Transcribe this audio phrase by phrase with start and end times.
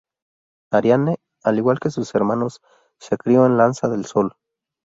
[0.71, 2.59] Arianne, al igual que sus hermanos,
[2.99, 4.35] se crio en Lanza del Sol.